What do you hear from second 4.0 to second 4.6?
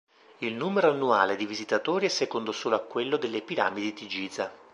Giza.